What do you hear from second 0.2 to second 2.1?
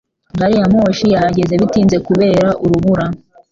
Gariyamoshi yahageze bitinze